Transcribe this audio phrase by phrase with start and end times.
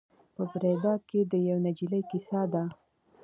[0.35, 2.63] په بریده کې د یوې نجلۍ کیسه ده.